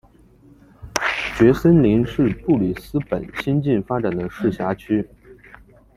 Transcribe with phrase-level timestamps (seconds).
[1.37, 5.07] 蕨森林是个布里斯本新近发展的市辖区。